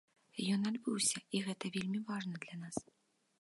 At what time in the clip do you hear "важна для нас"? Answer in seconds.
2.09-2.81